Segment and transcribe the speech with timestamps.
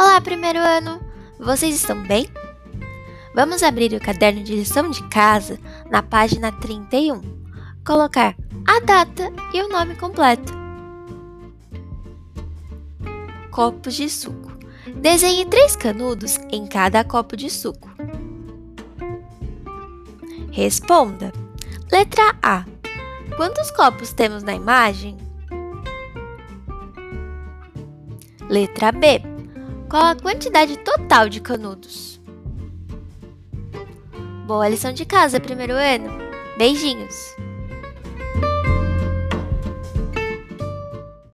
[0.00, 1.00] Olá, primeiro ano!
[1.40, 2.28] Vocês estão bem?
[3.34, 5.58] Vamos abrir o caderno de lição de casa
[5.90, 7.20] na página 31.
[7.84, 10.52] Colocar a data e o nome completo.
[13.50, 14.52] Copos de suco.
[14.94, 17.90] Desenhe três canudos em cada copo de suco.
[20.52, 21.32] Responda.
[21.90, 22.64] Letra A.
[23.36, 25.16] Quantos copos temos na imagem?
[28.48, 29.27] Letra B.
[29.88, 32.20] Qual a quantidade total de canudos?
[34.46, 36.10] Boa lição de casa, primeiro ano.
[36.58, 37.34] Beijinhos!